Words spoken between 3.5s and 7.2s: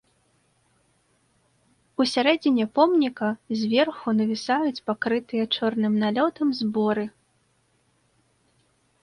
зверху навісаюць пакрытыя чорным налётам зборы.